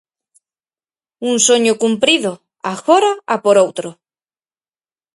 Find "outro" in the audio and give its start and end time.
3.65-3.89